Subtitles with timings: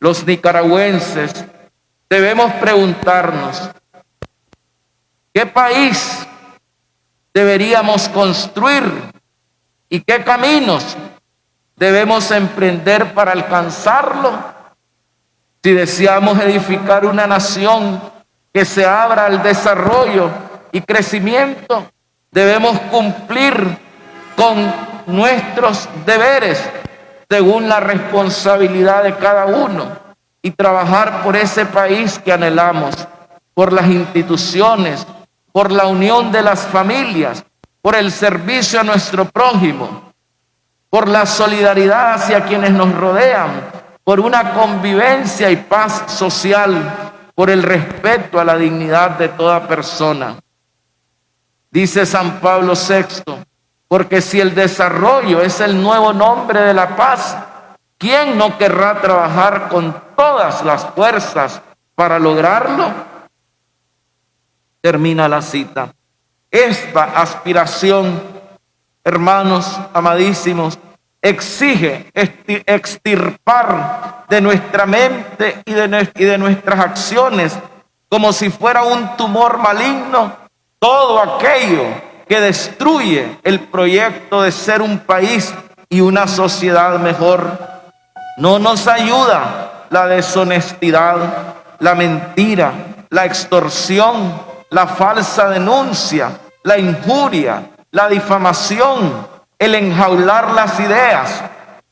[0.00, 1.44] los nicaragüenses,
[2.08, 3.70] debemos preguntarnos,
[5.32, 6.26] ¿qué país
[7.32, 8.90] deberíamos construir
[9.90, 10.96] y qué caminos
[11.76, 14.32] debemos emprender para alcanzarlo?
[15.62, 18.00] Si deseamos edificar una nación
[18.52, 20.30] que se abra al desarrollo
[20.72, 21.90] y crecimiento,
[22.30, 23.78] debemos cumplir
[24.34, 24.72] con
[25.06, 26.58] nuestros deberes
[27.30, 29.86] según la responsabilidad de cada uno
[30.42, 32.96] y trabajar por ese país que anhelamos,
[33.54, 35.06] por las instituciones,
[35.52, 37.44] por la unión de las familias,
[37.80, 40.12] por el servicio a nuestro prójimo,
[40.90, 43.62] por la solidaridad hacia quienes nos rodean,
[44.02, 50.34] por una convivencia y paz social, por el respeto a la dignidad de toda persona.
[51.70, 53.22] Dice San Pablo VI,
[53.90, 57.36] porque si el desarrollo es el nuevo nombre de la paz,
[57.98, 61.60] ¿quién no querrá trabajar con todas las fuerzas
[61.96, 62.88] para lograrlo?
[64.80, 65.92] Termina la cita.
[66.52, 68.22] Esta aspiración,
[69.02, 70.78] hermanos amadísimos,
[71.20, 77.58] exige extirpar de nuestra mente y de, nuestras acciones
[78.08, 80.36] como si fuera un tumor maligno
[80.78, 85.52] todo aquello que destruye el proyecto de ser un país
[85.88, 87.58] y una sociedad mejor.
[88.36, 91.16] No nos ayuda la deshonestidad,
[91.80, 92.72] la mentira,
[93.08, 99.26] la extorsión, la falsa denuncia, la injuria, la difamación,
[99.58, 101.42] el enjaular las ideas.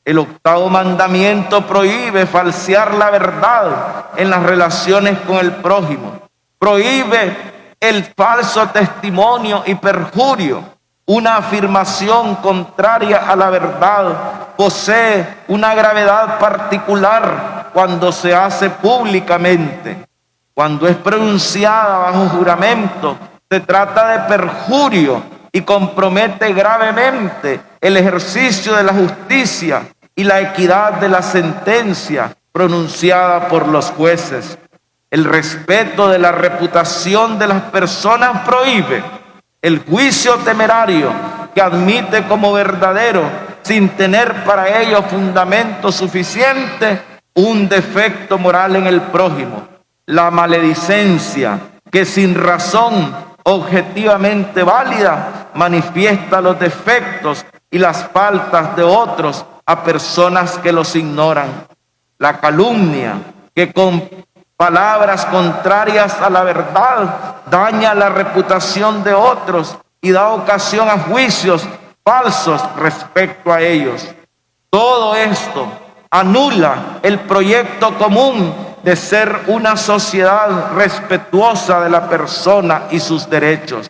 [0.05, 6.21] El octavo mandamiento prohíbe falsear la verdad en las relaciones con el prójimo.
[6.61, 10.63] Prohíbe el falso testimonio y perjurio,
[11.07, 20.07] una afirmación contraria a la verdad, posee una gravedad particular cuando se hace públicamente.
[20.53, 23.17] Cuando es pronunciada bajo juramento,
[23.49, 25.23] se trata de perjurio
[25.53, 29.83] y compromete gravemente el ejercicio de la justicia
[30.15, 34.59] y la equidad de la sentencia pronunciada por los jueces.
[35.11, 39.03] El respeto de la reputación de las personas prohíbe
[39.63, 41.11] el juicio temerario
[41.55, 43.23] que admite como verdadero,
[43.63, 47.01] sin tener para ello fundamento suficiente,
[47.35, 49.67] un defecto moral en el prójimo.
[50.05, 51.59] La maledicencia
[51.91, 53.15] que sin razón
[53.45, 61.49] objetivamente válida manifiesta los defectos y las faltas de otros a personas que los ignoran.
[62.19, 63.15] La calumnia
[63.55, 64.09] que con
[64.59, 71.63] palabras contrarias a la verdad, daña la reputación de otros y da ocasión a juicios
[72.05, 74.05] falsos respecto a ellos.
[74.69, 75.69] Todo esto
[76.11, 78.53] anula el proyecto común
[78.83, 83.89] de ser una sociedad respetuosa de la persona y sus derechos.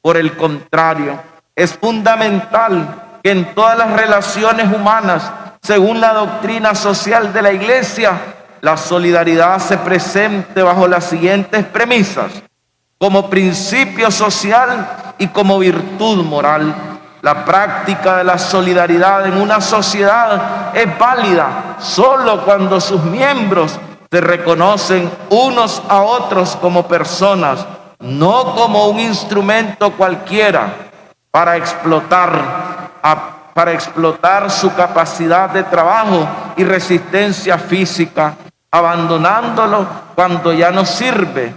[0.00, 1.20] Por el contrario,
[1.54, 5.30] es fundamental que en todas las relaciones humanas,
[5.62, 8.31] según la doctrina social de la Iglesia,
[8.62, 12.30] la solidaridad se presente bajo las siguientes premisas,
[12.96, 16.72] como principio social y como virtud moral.
[17.22, 24.20] La práctica de la solidaridad en una sociedad es válida solo cuando sus miembros se
[24.20, 27.66] reconocen unos a otros como personas,
[27.98, 30.72] no como un instrumento cualquiera
[31.32, 32.90] para explotar
[33.54, 38.34] para explotar su capacidad de trabajo y resistencia física
[38.72, 41.54] abandonándolo cuando ya no sirve,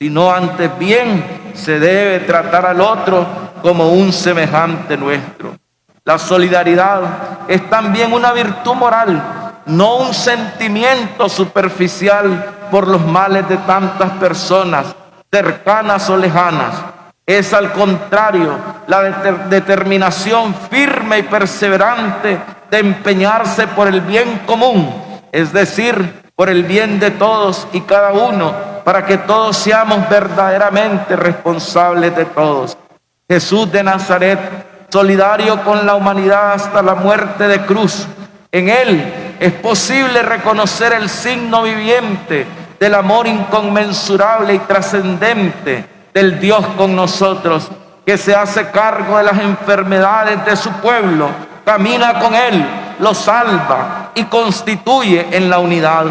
[0.00, 3.26] sino antes bien se debe tratar al otro
[3.62, 5.54] como un semejante nuestro.
[6.04, 7.02] La solidaridad
[7.46, 9.22] es también una virtud moral,
[9.66, 14.86] no un sentimiento superficial por los males de tantas personas,
[15.30, 16.74] cercanas o lejanas.
[17.26, 18.56] Es al contrario
[18.86, 19.02] la
[19.50, 22.38] determinación firme y perseverante
[22.70, 24.94] de empeñarse por el bien común,
[25.32, 28.52] es decir, por el bien de todos y cada uno,
[28.84, 32.76] para que todos seamos verdaderamente responsables de todos.
[33.26, 34.38] Jesús de Nazaret,
[34.90, 38.06] solidario con la humanidad hasta la muerte de cruz,
[38.52, 42.46] en Él es posible reconocer el signo viviente
[42.78, 47.70] del amor inconmensurable y trascendente del Dios con nosotros,
[48.04, 51.30] que se hace cargo de las enfermedades de su pueblo,
[51.64, 52.64] camina con Él
[52.98, 56.06] lo salva y constituye en la unidad.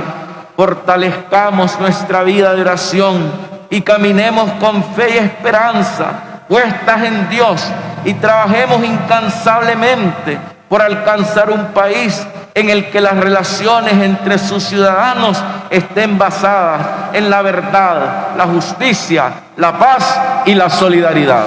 [0.55, 3.29] Fortalezcamos nuestra vida de oración
[3.69, 7.61] y caminemos con fe y esperanza puestas en Dios
[8.05, 10.37] y trabajemos incansablemente
[10.69, 16.81] por alcanzar un país en el que las relaciones entre sus ciudadanos estén basadas
[17.13, 21.45] en la verdad, la justicia, la paz y la solidaridad.